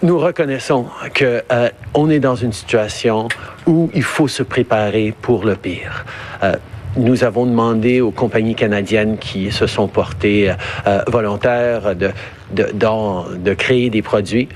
nous 0.04 0.18
reconnaissons 0.18 0.84
que 1.14 1.42
euh, 1.50 1.70
on 1.94 2.10
est 2.10 2.20
dans 2.20 2.34
une 2.34 2.52
situation 2.52 3.28
où 3.66 3.90
il 3.94 4.02
faut 4.02 4.28
se 4.28 4.42
préparer 4.42 5.14
pour 5.22 5.46
le 5.46 5.56
pire. 5.56 6.04
Euh, 6.42 6.52
nous 6.96 7.24
avons 7.24 7.46
demandé 7.46 8.02
aux 8.02 8.10
compagnies 8.10 8.54
canadiennes 8.54 9.16
qui 9.16 9.50
se 9.50 9.66
sont 9.66 9.88
portées 9.88 10.52
euh, 10.86 11.00
volontaires 11.08 11.96
de, 11.96 12.10
de, 12.52 12.68
de, 13.38 13.54
créer 13.54 13.88
des 13.88 14.02
produits, 14.02 14.48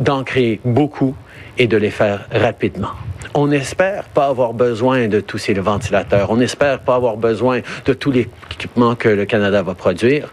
d'en 0.00 0.24
créer 0.24 0.60
beaucoup 0.64 1.14
et 1.56 1.68
de 1.68 1.76
les 1.76 1.90
faire 1.90 2.26
rapidement. 2.32 2.90
On 3.32 3.46
n'espère 3.46 4.04
pas 4.04 4.26
avoir 4.26 4.54
besoin 4.54 5.06
de 5.06 5.20
tous 5.20 5.38
ces 5.38 5.54
ventilateurs. 5.54 6.30
On 6.30 6.36
n'espère 6.36 6.80
pas 6.80 6.96
avoir 6.96 7.16
besoin 7.16 7.60
de 7.84 7.92
tous 7.92 8.10
les 8.10 8.28
équipements 8.50 8.96
que 8.96 9.08
le 9.08 9.24
Canada 9.24 9.62
va 9.62 9.74
produire 9.74 10.32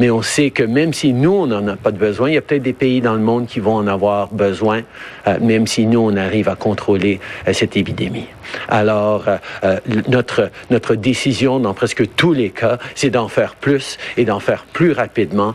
mais 0.00 0.08
on 0.10 0.22
sait 0.22 0.50
que 0.50 0.62
même 0.62 0.94
si 0.94 1.12
nous, 1.12 1.30
on 1.30 1.46
n'en 1.46 1.68
a 1.68 1.76
pas 1.76 1.92
de 1.92 1.98
besoin, 1.98 2.30
il 2.30 2.34
y 2.34 2.38
a 2.38 2.40
peut-être 2.40 2.62
des 2.62 2.72
pays 2.72 3.02
dans 3.02 3.12
le 3.12 3.20
monde 3.20 3.46
qui 3.46 3.60
vont 3.60 3.74
en 3.74 3.86
avoir 3.86 4.28
besoin, 4.28 4.80
euh, 5.26 5.38
même 5.42 5.66
si 5.66 5.84
nous, 5.84 6.00
on 6.00 6.16
arrive 6.16 6.48
à 6.48 6.56
contrôler 6.56 7.20
euh, 7.46 7.52
cette 7.52 7.76
épidémie. 7.76 8.24
Alors, 8.68 9.26
euh, 9.62 9.78
notre, 10.08 10.50
notre 10.70 10.94
décision 10.94 11.60
dans 11.60 11.74
presque 11.74 12.14
tous 12.16 12.32
les 12.32 12.48
cas, 12.48 12.78
c'est 12.94 13.10
d'en 13.10 13.28
faire 13.28 13.54
plus 13.56 13.98
et 14.16 14.24
d'en 14.24 14.40
faire 14.40 14.64
plus 14.72 14.92
rapidement 14.92 15.54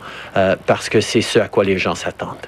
parce 0.65 0.89
que 0.89 1.01
c'est 1.01 1.21
ce 1.21 1.39
à 1.39 1.47
quoi 1.47 1.63
les 1.63 1.77
gens 1.77 1.95
s'attendent 1.95 2.47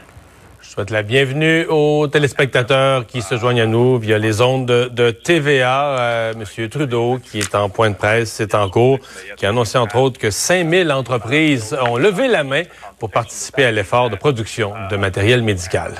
souhaite 0.78 0.92
la 0.92 1.02
bienvenue 1.02 1.66
aux 1.70 2.08
téléspectateurs 2.08 3.08
qui 3.08 3.24
se 3.24 3.36
joignent 3.36 3.62
à 3.62 3.66
nous 3.66 3.98
via 3.98 4.20
les 4.20 4.42
ondes 4.42 4.68
de, 4.68 5.10
TVA. 5.10 5.98
Euh, 5.98 6.34
Monsieur 6.38 6.70
Trudeau, 6.70 7.18
qui 7.18 7.40
est 7.40 7.56
en 7.56 7.68
point 7.68 7.90
de 7.90 7.96
presse, 7.96 8.32
c'est 8.32 8.54
en 8.54 8.70
cours, 8.70 9.00
qui 9.38 9.48
a 9.48 9.50
annoncé 9.50 9.80
entre 9.80 9.96
autres 9.96 10.20
que 10.20 10.30
5000 10.30 10.92
entreprises 10.92 11.76
ont 11.82 11.98
levé 11.98 12.28
la 12.28 12.44
main 12.44 12.62
pour 13.00 13.10
participer 13.10 13.66
à 13.66 13.72
l'effort 13.72 14.12
de 14.12 14.18
production 14.18 14.74
de 14.92 14.98
matériel 14.98 15.42
médical. 15.42 15.96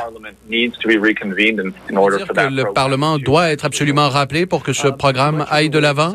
le 0.48 0.72
Parlement 2.72 3.18
doit 3.18 3.50
être 3.50 3.66
absolument 3.66 4.10
rappelé 4.10 4.46
pour 4.46 4.62
que 4.62 4.74
ce 4.74 4.90
programme 4.90 5.44
aille 5.50 5.72
de 5.72 5.80
l'avant? 5.80 6.14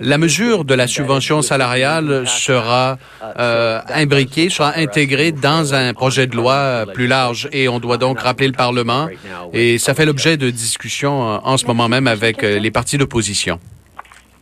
La 0.00 0.18
mesure 0.18 0.64
de 0.64 0.74
la 0.74 0.86
subvention 0.86 1.42
salariale 1.42 2.26
sera 2.26 2.98
euh, 3.22 3.80
imbriquée, 3.88 4.48
sera 4.48 4.76
intégrée 4.76 5.32
dans 5.32 5.74
un 5.74 5.92
projet 5.92 6.26
de 6.26 6.36
loi 6.36 6.86
plus 6.94 7.06
large 7.06 7.48
et 7.52 7.68
on 7.68 7.80
doit 7.80 7.98
donc 7.98 8.20
rappeler 8.20 8.46
le 8.46 8.52
Parlement 8.52 9.08
et 9.52 9.78
ça 9.78 9.94
fait 9.94 10.06
l'objet 10.06 10.36
de 10.36 10.50
discussions 10.50 11.28
euh, 11.28 11.38
en 11.42 11.56
ce 11.56 11.66
moment 11.66 11.88
même 11.88 12.06
avec 12.06 12.44
euh, 12.44 12.58
les 12.58 12.70
partis 12.70 12.98
d'opposition. 12.98 13.58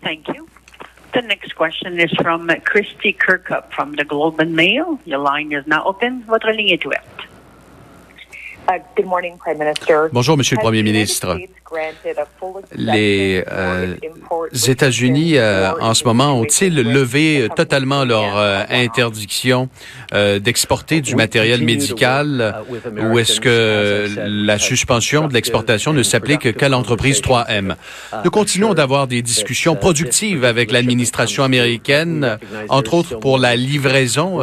Thank 0.03 0.29
you. 0.29 0.47
The 1.13 1.23
next 1.27 1.55
question 1.55 1.99
is 1.99 2.11
from 2.21 2.51
Christy 2.65 3.15
Kirkup 3.15 3.71
from 3.71 3.95
the 3.95 4.05
Globe 4.05 4.41
and 4.41 4.51
Mail. 4.51 4.99
Your 5.07 5.23
line 5.23 5.53
is 5.53 5.63
now 5.67 5.83
open. 5.87 6.23
Votre 6.27 6.51
ligne 6.51 6.71
est 6.71 6.85
ouverte. 6.85 7.05
Uh, 8.67 8.79
Bonjour, 10.11 10.37
Monsieur 10.39 10.57
le 10.57 10.63
Premier 10.63 10.83
ministre. 10.83 11.37
Les 12.77 13.45
euh, 13.51 13.95
États-Unis, 14.67 15.37
euh, 15.37 15.73
en 15.81 15.95
ce 15.95 16.05
moment, 16.05 16.39
ont-ils 16.39 16.75
levé 16.75 17.49
totalement 17.57 18.05
leur 18.05 18.37
euh, 18.39 18.63
interdiction 18.71 19.69
d'exporter 20.41 21.01
du 21.01 21.17
matériel 21.17 21.65
médical 21.65 22.55
ou 23.03 23.19
est-ce 23.19 23.41
que 23.41 24.07
la 24.17 24.59
suspension 24.59 25.27
de 25.27 25.35
l'exportation 25.35 25.93
ne 25.93 26.03
s'applique 26.03 26.57
qu'à 26.57 26.69
l'entreprise 26.69 27.21
3M? 27.21 27.75
Nous 28.25 28.31
continuons 28.31 28.75
d'avoir 28.75 29.07
des 29.07 29.23
discussions 29.23 29.75
productives 29.75 30.45
avec 30.45 30.71
l'administration 30.71 31.43
américaine, 31.43 32.39
entre 32.69 32.95
autres 32.95 33.19
pour 33.19 33.39
la 33.39 33.57
livraison 33.57 34.41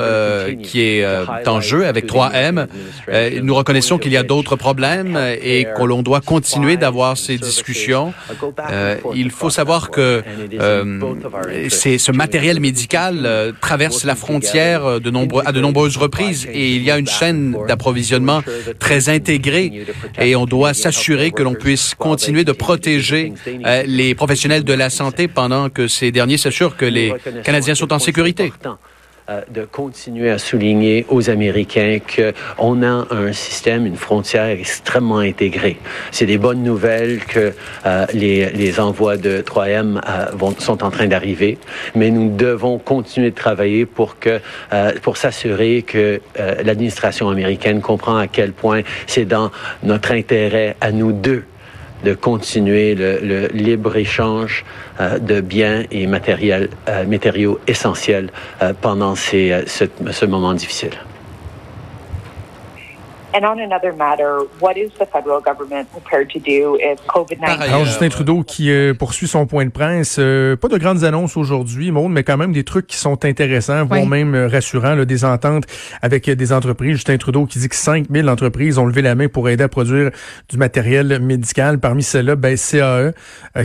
qui 0.61 0.81
est 0.81 1.05
en 1.47 1.61
jeu 1.61 1.87
avec 1.87 2.05
3M. 2.05 2.67
nous 3.41 3.55
reconnaissons 3.55 3.97
qu'il 3.97 4.11
il 4.11 4.15
y 4.15 4.17
a 4.17 4.23
d'autres 4.23 4.57
problèmes 4.57 5.17
et 5.41 5.63
que 5.63 5.83
l'on 5.83 6.01
doit 6.01 6.19
continuer 6.19 6.75
d'avoir 6.75 7.15
ces 7.21 7.37
discussions. 7.37 8.13
Euh, 8.71 8.97
il 9.15 9.31
faut 9.31 9.49
savoir 9.49 9.91
que 9.91 10.23
euh, 10.59 11.15
ce 11.69 12.11
matériel 12.11 12.59
médical 12.59 13.21
euh, 13.25 13.51
traverse 13.61 14.03
la 14.03 14.15
frontière 14.15 14.85
à 14.85 14.99
de 14.99 15.61
nombreuses 15.61 15.97
reprises 15.97 16.47
et 16.51 16.75
il 16.75 16.83
y 16.83 16.91
a 16.91 16.97
une 16.97 17.07
chaîne 17.07 17.55
d'approvisionnement 17.67 18.41
très 18.79 19.09
intégrée 19.09 19.85
et 20.19 20.35
on 20.35 20.45
doit 20.45 20.73
s'assurer 20.73 21.31
que 21.31 21.43
l'on 21.43 21.53
puisse 21.53 21.93
continuer 21.95 22.43
de 22.43 22.51
protéger 22.51 23.33
les 23.85 24.15
professionnels 24.15 24.63
de 24.63 24.73
la 24.73 24.89
santé 24.89 25.27
pendant 25.27 25.69
que 25.69 25.87
ces 25.87 26.11
derniers 26.11 26.37
s'assurent 26.37 26.77
que 26.77 26.85
les 26.85 27.13
Canadiens 27.43 27.75
sont 27.75 27.93
en 27.93 27.99
sécurité. 27.99 28.51
Euh, 29.29 29.41
de 29.51 29.65
continuer 29.65 30.31
à 30.31 30.37
souligner 30.37 31.05
aux 31.09 31.29
Américains 31.29 31.99
qu'on 31.99 32.81
a 32.83 33.07
un 33.11 33.33
système, 33.33 33.85
une 33.85 33.95
frontière 33.95 34.47
extrêmement 34.47 35.19
intégrée. 35.19 35.77
C'est 36.11 36.25
des 36.25 36.37
bonnes 36.37 36.63
nouvelles 36.63 37.19
que 37.19 37.53
euh, 37.85 38.05
les, 38.13 38.49
les, 38.49 38.79
envois 38.79 39.17
de 39.17 39.41
3M 39.41 40.01
euh, 40.07 40.51
sont 40.57 40.83
en 40.83 40.89
train 40.89 41.07
d'arriver, 41.07 41.57
mais 41.93 42.09
nous 42.09 42.35
devons 42.35 42.79
continuer 42.79 43.29
de 43.29 43.35
travailler 43.35 43.85
pour 43.85 44.17
que 44.19 44.39
pour 45.01 45.17
s'assurer 45.17 45.83
que 45.83 46.21
l'administration 46.63 47.29
américaine 47.29 47.81
comprend 47.81 48.17
à 48.17 48.27
quel 48.27 48.53
point 48.53 48.81
c'est 49.07 49.25
dans 49.25 49.51
notre 49.83 50.11
intérêt 50.11 50.75
à 50.81 50.91
nous 50.91 51.11
deux 51.11 51.43
de 52.03 52.13
continuer 52.13 52.95
le, 52.95 53.47
libre-échange 53.53 54.65
euh, 54.99 55.19
de 55.19 55.41
biens 55.41 55.83
et 55.91 56.07
matériels, 56.07 56.69
euh, 56.87 57.05
matériaux 57.05 57.59
essentiels 57.67 58.29
euh, 58.61 58.73
pendant 58.79 59.15
ces, 59.15 59.63
ce 59.67 60.25
moment 60.25 60.53
difficile. 60.53 60.93
And 63.33 63.45
on 63.45 63.59
another 63.59 63.93
matter, 63.93 64.39
what 64.59 64.73
is 64.75 64.89
the 64.99 65.05
federal 65.05 65.39
government 65.39 65.89
prepared 65.89 66.29
to 66.31 66.39
do 66.39 66.77
if 66.81 66.99
COVID-19... 67.07 67.61
Alors, 67.61 67.85
Justin 67.85 68.09
Trudeau 68.09 68.43
qui 68.43 68.69
euh, 68.69 68.93
poursuit 68.93 69.27
son 69.27 69.45
point 69.45 69.63
de 69.63 69.69
presse. 69.69 70.17
Euh, 70.19 70.57
pas 70.57 70.67
de 70.67 70.77
grandes 70.77 71.05
annonces 71.05 71.37
aujourd'hui, 71.37 71.91
Maud, 71.91 72.11
mais 72.11 72.23
quand 72.23 72.35
même 72.35 72.51
des 72.51 72.65
trucs 72.65 72.87
qui 72.87 72.97
sont 72.97 73.23
intéressants, 73.23 73.85
voire 73.85 74.05
même 74.05 74.35
euh, 74.35 74.49
rassurants, 74.49 74.95
là, 74.95 75.05
des 75.05 75.23
ententes 75.23 75.63
avec 76.01 76.29
des 76.29 76.51
entreprises. 76.51 76.95
Justin 76.95 77.17
Trudeau 77.17 77.45
qui 77.45 77.59
dit 77.59 77.69
que 77.69 77.75
5000 77.75 78.29
entreprises 78.29 78.77
ont 78.77 78.85
levé 78.85 79.01
la 79.01 79.15
main 79.15 79.29
pour 79.29 79.47
aider 79.47 79.63
à 79.63 79.69
produire 79.69 80.11
du 80.49 80.57
matériel 80.57 81.21
médical. 81.21 81.79
Parmi 81.79 82.03
celles-là, 82.03 82.35
ben, 82.35 82.57
CAE, 82.57 83.13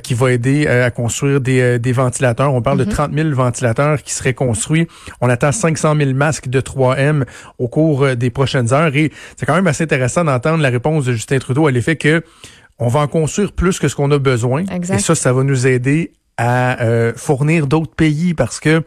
qui 0.00 0.14
va 0.14 0.30
aider 0.30 0.68
à 0.68 0.92
construire 0.92 1.40
des, 1.40 1.80
des, 1.80 1.92
ventilateurs. 1.92 2.54
On 2.54 2.62
parle 2.62 2.78
de 2.78 2.85
30 2.85 3.11
mhm. 3.11 3.30
000 3.30 3.35
ventilateurs 3.35 4.00
qui 4.00 4.14
seraient 4.14 4.35
construits. 4.35 4.87
On 5.20 5.28
attend 5.28 5.50
500 5.50 5.96
000 5.96 6.12
masques 6.12 6.49
de 6.49 6.61
3M 6.61 7.25
au 7.58 7.66
cours 7.66 8.14
des 8.14 8.30
prochaines 8.30 8.73
heures. 8.73 8.94
Et 8.94 9.11
c'est 9.37 9.44
quand 9.44 9.55
même 9.56 9.66
assez 9.66 9.84
intéressant 9.84 10.25
d'entendre 10.25 10.62
la 10.62 10.70
réponse 10.70 11.04
de 11.04 11.12
Justin 11.12 11.38
Trudeau 11.38 11.66
à 11.66 11.70
l'effet 11.70 11.96
que 11.96 12.22
on 12.78 12.88
va 12.88 13.00
en 13.00 13.08
construire 13.08 13.52
plus 13.52 13.78
que 13.78 13.88
ce 13.88 13.96
qu'on 13.96 14.10
a 14.10 14.18
besoin. 14.18 14.64
Et 14.92 14.98
ça, 14.98 15.14
ça 15.14 15.32
va 15.32 15.42
nous 15.42 15.66
aider 15.66 16.12
à 16.36 16.82
euh, 16.82 17.12
fournir 17.16 17.66
d'autres 17.66 17.94
pays 17.94 18.34
parce 18.34 18.60
que 18.60 18.82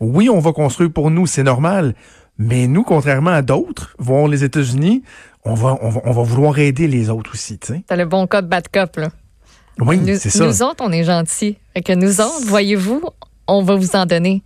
oui, 0.00 0.28
on 0.28 0.38
va 0.38 0.52
construire 0.52 0.92
pour 0.92 1.10
nous, 1.10 1.26
c'est 1.26 1.42
normal. 1.42 1.94
Mais 2.38 2.66
nous, 2.66 2.82
contrairement 2.82 3.30
à 3.30 3.42
d'autres, 3.42 3.94
voire 3.98 4.28
les 4.28 4.44
États-Unis, 4.44 5.02
on 5.44 5.54
va, 5.54 5.78
on 5.82 6.12
va, 6.12 6.22
vouloir 6.22 6.58
aider 6.58 6.86
les 6.86 7.10
autres 7.10 7.32
aussi. 7.34 7.58
T'as 7.58 7.96
le 7.96 8.04
bon 8.04 8.26
code 8.26 8.48
bad 8.48 8.68
cop, 8.72 8.96
là. 8.96 9.10
Oui, 9.78 10.00
c'est 10.18 10.30
ça. 10.30 10.46
Nous 10.46 10.62
autres, 10.62 10.84
on 10.84 10.92
est 10.92 11.04
gentils. 11.04 11.58
Et 11.74 11.82
que 11.82 11.92
nous 11.92 12.20
autres, 12.20 12.46
voyez-vous, 12.46 13.02
on 13.48 13.62
va 13.62 13.74
vous 13.74 13.96
en 13.96 14.06
donner. 14.06 14.42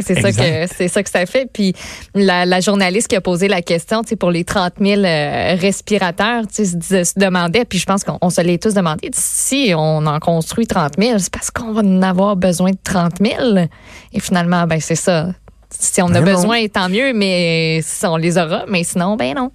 C'est 0.00 0.20
ça 0.20 0.32
que 0.32 0.66
c'est 0.74 0.88
ça 0.88 1.02
que 1.02 1.10
ça 1.10 1.26
fait. 1.26 1.48
Puis 1.52 1.74
la, 2.14 2.60
journaliste 2.60 3.08
qui 3.08 3.16
a 3.16 3.20
posé 3.20 3.48
la 3.48 3.62
question, 3.62 4.02
tu 4.02 4.16
pour 4.16 4.30
les 4.30 4.44
30 4.44 4.74
000 4.80 5.02
euh, 5.02 5.56
respirateurs, 5.58 6.46
tu 6.46 6.64
sais, 6.64 7.04
se, 7.04 7.18
demandait, 7.18 7.64
puis 7.64 7.78
je 7.78 7.86
pense 7.86 8.04
qu'on 8.04 8.30
se 8.30 8.40
l'est 8.40 8.62
tous 8.62 8.74
demandé, 8.74 9.10
si 9.12 9.72
on 9.76 10.06
en 10.06 10.18
construit 10.18 10.66
30 10.66 10.92
000, 10.98 11.18
c'est 11.18 11.32
parce 11.32 11.50
qu'on 11.50 11.72
va 11.72 11.82
en 11.82 12.02
avoir 12.02 12.36
besoin 12.36 12.70
de 12.70 12.78
30 12.82 13.14
000. 13.20 13.66
Et 14.12 14.20
finalement, 14.20 14.66
ben 14.66 14.80
c'est 14.80 14.94
ça. 14.94 15.28
Si 15.70 16.00
on 16.02 16.06
a 16.08 16.20
ben 16.20 16.24
besoin, 16.24 16.66
tant 16.68 16.88
mieux, 16.88 17.12
mais 17.12 17.80
on 18.04 18.16
les 18.16 18.38
aura. 18.38 18.64
Mais 18.68 18.84
sinon, 18.84 19.16
ben 19.16 19.34
non. 19.34 19.50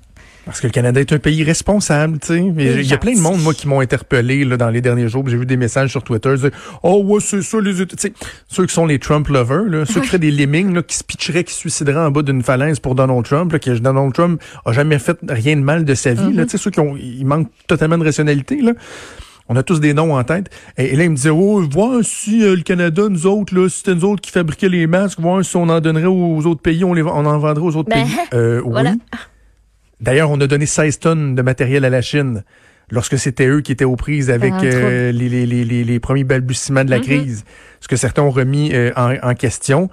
Parce 0.49 0.61
que 0.61 0.65
le 0.65 0.71
Canada 0.71 0.99
est 0.99 1.13
un 1.13 1.19
pays 1.19 1.43
responsable, 1.43 2.17
tu 2.17 2.27
sais. 2.29 2.39
Il 2.39 2.81
y 2.81 2.91
a 2.91 2.97
plein 2.97 3.13
de 3.13 3.19
monde, 3.19 3.39
moi, 3.43 3.53
qui 3.53 3.67
m'ont 3.67 3.81
interpellé 3.81 4.43
là, 4.43 4.57
dans 4.57 4.71
les 4.71 4.81
derniers 4.81 5.07
jours. 5.07 5.23
J'ai 5.27 5.37
vu 5.37 5.45
des 5.45 5.57
messages 5.57 5.91
sur 5.91 6.01
Twitter. 6.03 6.33
Disaient, 6.33 6.49
oh 6.81 7.03
ouais, 7.03 7.19
c'est 7.21 7.43
ça, 7.43 7.61
les 7.61 7.75
sais, 7.75 8.13
ceux 8.47 8.65
qui 8.65 8.73
sont 8.73 8.87
les 8.87 8.97
Trump 8.97 9.27
lovers, 9.27 9.65
là, 9.65 9.85
ceux 9.85 10.01
qui 10.01 10.07
feraient 10.07 10.17
des 10.17 10.31
lemmings, 10.31 10.73
là, 10.73 10.81
qui 10.81 10.97
se 10.97 11.03
pitcheraient, 11.03 11.43
qui 11.43 11.53
se 11.53 11.59
suicideraient 11.59 11.99
en 11.99 12.09
bas 12.09 12.23
d'une 12.23 12.41
falaise 12.41 12.79
pour 12.79 12.95
Donald 12.95 13.23
Trump, 13.25 13.51
là, 13.51 13.59
que 13.59 13.77
Donald 13.77 14.11
Trump 14.11 14.41
a 14.65 14.71
jamais 14.71 14.97
fait 14.97 15.19
rien 15.29 15.55
de 15.55 15.61
mal 15.61 15.85
de 15.85 15.93
sa 15.93 16.15
vie. 16.15 16.33
là, 16.33 16.41
mm-hmm. 16.41 16.45
tu 16.45 16.49
sais, 16.49 16.57
ceux 16.57 16.71
qui 16.71 16.79
ont, 16.79 16.97
ils 16.97 17.25
manquent 17.25 17.51
totalement 17.67 17.99
de 17.99 18.05
rationalité. 18.05 18.59
Là. 18.59 18.71
On 19.49 19.55
a 19.55 19.61
tous 19.61 19.79
des 19.79 19.93
noms 19.93 20.15
en 20.15 20.23
tête. 20.23 20.49
Et, 20.77 20.95
là, 20.95 21.03
il 21.03 21.11
me 21.11 21.15
disait, 21.15 21.29
oh, 21.29 21.61
voir 21.69 21.99
si 22.01 22.43
euh, 22.43 22.55
le 22.55 22.63
Canada, 22.63 23.03
nous 23.07 23.27
autres, 23.27 23.53
là, 23.53 23.69
si 23.69 23.77
c'était 23.77 23.93
nous 23.93 24.05
autres 24.05 24.21
qui 24.21 24.31
fabriquaient 24.31 24.69
les 24.69 24.87
masques, 24.87 25.19
voir 25.19 25.45
si 25.45 25.55
on 25.57 25.69
en 25.69 25.79
donnerait 25.79 26.05
aux 26.05 26.43
autres 26.47 26.61
pays, 26.61 26.83
on, 26.83 26.95
les, 26.95 27.03
on 27.03 27.07
en 27.07 27.37
vendrait 27.37 27.63
aux 27.63 27.75
autres 27.75 27.89
ben, 27.89 28.03
pays. 28.03 28.15
Euh, 28.33 28.63
Oui. 28.65 28.81
D'ailleurs, 30.01 30.31
on 30.31 30.39
a 30.39 30.47
donné 30.47 30.65
16 30.65 30.99
tonnes 30.99 31.35
de 31.35 31.41
matériel 31.41 31.85
à 31.85 31.89
la 31.89 32.01
Chine 32.01 32.43
lorsque 32.91 33.19
c'était 33.19 33.47
eux 33.47 33.61
qui 33.61 33.71
étaient 33.71 33.85
aux 33.85 33.95
prises 33.95 34.29
avec 34.29 34.53
euh, 34.63 35.11
les, 35.11 35.29
les, 35.29 35.45
les, 35.45 35.83
les, 35.83 35.99
premiers 35.99 36.23
balbutiements 36.23 36.83
de 36.83 36.89
la 36.89 36.99
mm-hmm. 36.99 37.03
crise, 37.03 37.45
ce 37.81 37.87
que 37.87 37.95
certains 37.95 38.23
ont 38.23 38.31
remis 38.31 38.71
euh, 38.73 38.91
en, 38.95 39.15
en, 39.21 39.35
question. 39.35 39.89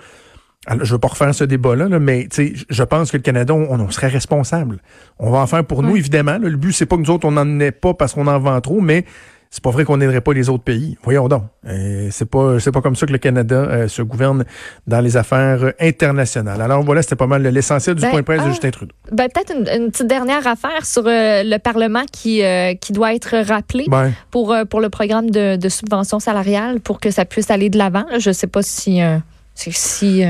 Alors, 0.66 0.84
je 0.84 0.92
veux 0.92 0.98
pas 0.98 1.08
refaire 1.08 1.34
ce 1.34 1.44
débat-là, 1.44 1.88
là, 1.88 1.98
mais 1.98 2.28
je 2.30 2.82
pense 2.82 3.12
que 3.12 3.16
le 3.16 3.22
Canada, 3.22 3.54
on, 3.54 3.90
serait 3.90 4.08
responsable. 4.08 4.80
On 5.18 5.30
va 5.30 5.38
en 5.38 5.46
faire 5.46 5.64
pour 5.64 5.82
nous, 5.82 5.96
évidemment. 5.96 6.38
le 6.38 6.56
but, 6.56 6.72
c'est 6.72 6.86
pas 6.86 6.96
que 6.96 7.02
nous 7.02 7.10
autres, 7.10 7.26
on 7.26 7.32
n'en 7.32 7.60
ait 7.60 7.70
pas 7.70 7.94
parce 7.94 8.14
qu'on 8.14 8.26
en 8.26 8.38
vend 8.38 8.60
trop, 8.60 8.80
mais 8.80 9.04
c'est 9.50 9.62
pas 9.62 9.70
vrai 9.70 9.84
qu'on 9.84 9.96
n'aiderait 9.96 10.20
pas 10.20 10.32
les 10.32 10.48
autres 10.48 10.64
pays. 10.64 10.96
Voyons 11.02 11.28
donc. 11.28 11.44
Euh, 11.66 12.08
c'est 12.10 12.28
pas 12.28 12.58
c'est 12.60 12.72
pas 12.72 12.80
comme 12.80 12.96
ça 12.96 13.06
que 13.06 13.12
le 13.12 13.18
Canada 13.18 13.56
euh, 13.56 13.88
se 13.88 14.02
gouverne 14.02 14.44
dans 14.86 15.00
les 15.00 15.16
affaires 15.16 15.72
internationales. 15.80 16.60
Alors 16.60 16.82
voilà, 16.82 17.02
c'était 17.02 17.16
pas 17.16 17.26
mal 17.26 17.42
l'essentiel 17.42 17.96
du 17.96 18.02
ben, 18.02 18.10
point 18.10 18.20
de 18.20 18.24
presse 18.24 18.40
de 18.40 18.46
ah, 18.46 18.50
Justin 18.50 18.70
Trudeau. 18.70 18.94
Ben, 19.12 19.28
peut-être 19.28 19.54
une, 19.54 19.90
petite 19.90 20.06
dernière 20.06 20.46
affaire 20.46 20.84
sur 20.84 21.04
euh, 21.06 21.42
le 21.44 21.58
Parlement 21.58 22.04
qui 22.10 22.42
qui 22.80 22.92
doit 22.92 23.14
être 23.14 23.36
rappelé 23.38 23.86
pour 24.30 24.54
pour 24.68 24.80
le 24.80 24.88
programme 24.88 25.30
de, 25.30 25.56
de, 25.56 25.68
subvention 25.68 26.20
salariale 26.20 26.80
pour 26.80 27.00
que 27.00 27.10
ça 27.10 27.24
puisse 27.24 27.50
aller 27.50 27.70
de 27.70 27.78
l'avant. 27.78 28.04
Je 28.18 28.30
sais 28.30 28.46
pas 28.46 28.62
si 28.62 29.00
si 29.54 30.24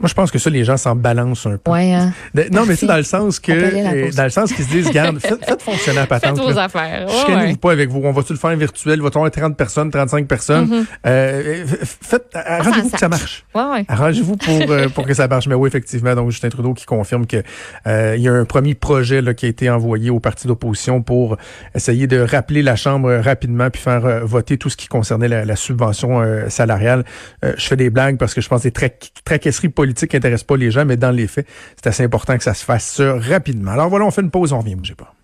moi, 0.00 0.08
je 0.08 0.14
pense 0.14 0.30
que 0.30 0.38
ça, 0.38 0.48
les 0.48 0.64
gens 0.64 0.78
s'en 0.78 0.96
balancent 0.96 1.44
un 1.44 1.58
peu. 1.58 1.70
Ouais, 1.70 1.92
hein. 1.92 2.14
Non, 2.52 2.64
mais 2.66 2.74
c'est 2.74 2.86
dans 2.86 2.96
le 2.96 3.02
sens 3.02 3.38
que, 3.38 3.52
euh, 3.52 4.10
dans 4.12 4.24
le 4.24 4.30
sens 4.30 4.50
qu'ils 4.50 4.64
se 4.64 4.70
disent, 4.70 4.90
garde, 4.90 5.18
faites, 5.20 5.60
fonctionner 5.60 5.98
la 5.98 6.06
patente. 6.06 6.38
Faites 6.38 6.46
vos 6.46 6.58
affaires. 6.58 7.06
Ouais, 7.28 7.54
pas 7.56 7.72
avec 7.72 7.90
vous. 7.90 8.00
On 8.02 8.12
va-tu 8.12 8.32
le 8.32 8.38
faire 8.38 8.56
virtuel? 8.56 9.00
Avoir 9.04 9.30
30 9.30 9.56
personnes, 9.58 9.90
35 9.90 10.26
personnes? 10.26 10.66
Mm-hmm. 10.66 10.86
euh, 11.06 11.64
faites, 11.66 12.28
arrangez-vous 12.34 12.90
que 12.90 12.98
ça 12.98 13.08
marche. 13.10 13.44
Ouais, 13.54 13.62
ouais. 13.62 13.84
Arrangez-vous 13.88 14.36
pour, 14.38 14.70
euh, 14.70 14.88
pour 14.88 15.06
que 15.06 15.12
ça 15.12 15.28
marche. 15.28 15.46
Mais 15.48 15.54
oui, 15.54 15.68
effectivement, 15.68 16.14
donc 16.14 16.30
Justin 16.30 16.48
Trudeau 16.48 16.72
qui 16.72 16.86
confirme 16.86 17.26
que 17.26 17.42
euh, 17.86 18.14
il 18.16 18.22
y 18.22 18.28
a 18.28 18.32
un 18.32 18.46
premier 18.46 18.74
projet 18.74 19.20
là, 19.20 19.34
qui 19.34 19.44
a 19.44 19.48
été 19.50 19.68
envoyé 19.68 20.08
au 20.08 20.18
parti 20.18 20.46
d'opposition 20.46 21.02
pour 21.02 21.36
essayer 21.74 22.06
de 22.06 22.20
rappeler 22.20 22.62
la 22.62 22.76
Chambre 22.76 23.20
rapidement 23.22 23.68
puis 23.68 23.82
faire 23.82 24.26
voter 24.26 24.56
tout 24.56 24.70
ce 24.70 24.78
qui 24.78 24.86
concernait 24.88 25.28
la, 25.28 25.44
la 25.44 25.56
subvention 25.56 26.22
salariale. 26.48 27.04
je 27.42 27.66
fais 27.66 27.76
des 27.76 27.90
blagues 27.90 28.16
parce 28.16 28.32
que 28.32 28.40
je 28.40 28.48
pense 28.48 28.62
que 28.62 28.68
des 28.68 28.72
tra 28.72 28.86
traquesseries 29.24 29.68
politiques 29.68 29.89
politique 29.90 30.14
n'intéresse 30.14 30.44
pas 30.44 30.56
les 30.56 30.70
gens, 30.70 30.84
mais 30.84 30.96
dans 30.96 31.10
les 31.10 31.26
faits, 31.26 31.46
c'est 31.76 31.88
assez 31.88 32.04
important 32.04 32.36
que 32.36 32.44
ça 32.44 32.54
se 32.54 32.64
fasse 32.64 33.00
rapidement. 33.00 33.72
Alors 33.72 33.88
voilà, 33.88 34.04
on 34.04 34.10
fait 34.10 34.22
une 34.22 34.30
pause, 34.30 34.52
on 34.52 34.60
revient, 34.60 34.76
bougez 34.76 34.94
pas. 34.94 35.14